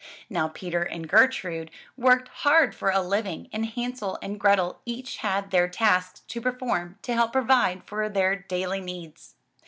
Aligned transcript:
Now 0.31 0.47
Peter 0.47 0.81
and 0.81 1.07
Gertrude 1.07 1.69
worked 1.95 2.27
hard 2.27 2.73
for 2.73 2.89
a 2.89 3.03
living 3.03 3.47
and 3.53 3.67
Hansel 3.67 4.17
and 4.23 4.39
Grethel 4.39 4.81
each 4.83 5.17
had 5.17 5.51
their 5.51 5.67
tasks 5.67 6.21
to 6.21 6.41
perform 6.41 6.97
to 7.03 7.13
help 7.13 7.33
provide 7.33 7.83
for 7.83 8.09
their 8.09 8.35
daily 8.35 8.79
needs. 8.81 9.35